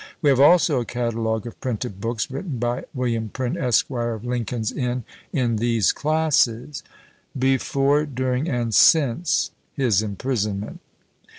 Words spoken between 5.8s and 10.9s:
classes, BEFORE} DURING} and} his imprisonment.